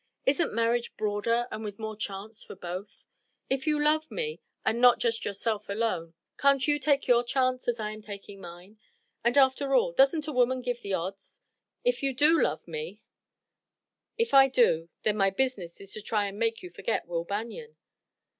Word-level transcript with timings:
Isn't 0.25 0.51
marriage 0.51 0.97
broader 0.97 1.47
and 1.51 1.63
with 1.63 1.77
more 1.77 1.95
chance 1.95 2.43
for 2.43 2.55
both? 2.55 3.05
If 3.51 3.67
you 3.67 3.79
love 3.79 4.09
me 4.09 4.41
and 4.65 4.81
not 4.81 4.97
just 4.97 5.23
yourself 5.25 5.69
alone, 5.69 6.15
can't 6.39 6.67
you 6.67 6.79
take 6.79 7.05
your 7.05 7.23
chance 7.23 7.67
as 7.67 7.79
I 7.79 7.91
am 7.91 8.01
taking 8.01 8.41
mine? 8.41 8.79
And 9.23 9.37
after 9.37 9.75
all, 9.75 9.91
doesn't 9.91 10.25
a 10.27 10.31
woman 10.33 10.63
give 10.63 10.81
the 10.81 10.95
odds? 10.95 11.41
If 11.83 12.01
you 12.01 12.15
do 12.15 12.41
love, 12.41 12.67
me" 12.67 13.03
"If 14.17 14.33
I 14.33 14.47
do, 14.47 14.89
then 15.03 15.17
my 15.17 15.29
business 15.29 15.79
is 15.79 15.93
to 15.93 16.01
try 16.01 16.31
to 16.31 16.35
make 16.35 16.63
you 16.63 16.71
forget 16.71 17.05
Will 17.07 17.23
Banion." 17.23 17.77